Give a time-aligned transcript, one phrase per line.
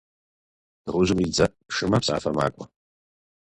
[0.83, 2.65] Дыгъужьым и дзэ шымэ псафэ макӏуэ.